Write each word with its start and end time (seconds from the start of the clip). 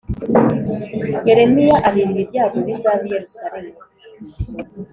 Yeremiya 1.27 1.75
aririra 1.87 2.19
ibyago 2.25 2.57
bizaba 2.67 3.01
i 3.05 3.09
Yerusalemu 3.13 3.79